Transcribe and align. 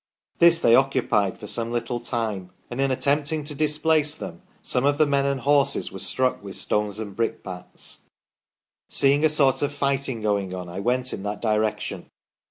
This 0.39 0.59
they 0.59 0.73
occupied 0.73 1.37
for 1.37 1.45
some 1.45 1.69
little 1.71 1.99
time, 1.99 2.49
and 2.71 2.81
in 2.81 2.89
attempting 2.89 3.43
to 3.43 3.53
displace 3.53 4.15
them 4.15 4.41
some 4.63 4.83
of 4.83 4.97
the 4.97 5.05
men 5.05 5.27
and 5.27 5.41
horses 5.41 5.91
were 5.91 5.99
struck 5.99 6.41
with 6.41 6.57
stones 6.57 6.97
and 6.97 7.15
brickbats. 7.15 7.99
Seeing 8.89 9.23
a 9.23 9.29
sort 9.29 9.61
of 9.61 9.71
fighting 9.71 10.19
going 10.23 10.55
on, 10.55 10.67
I 10.69 10.79
went 10.79 11.13
in 11.13 11.21
that 11.21 11.39
direction. 11.39 12.09